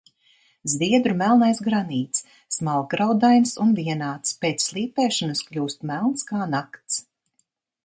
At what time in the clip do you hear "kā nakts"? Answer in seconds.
6.33-7.01